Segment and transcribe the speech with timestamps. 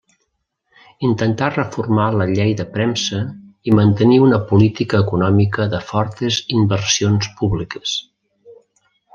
[1.07, 3.19] Intentà reformar la llei de premsa
[3.71, 7.97] i mantenir una política econòmica de fortes inversions públiques.